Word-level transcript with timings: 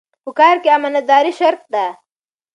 په 0.23 0.29
کار 0.39 0.55
کې 0.63 0.69
امانتداري 0.77 1.31
شرط 1.39 1.61
ده. 1.73 1.85